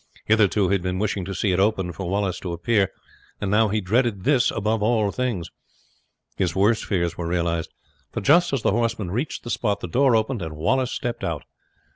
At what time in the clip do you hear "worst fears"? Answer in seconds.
6.55-7.19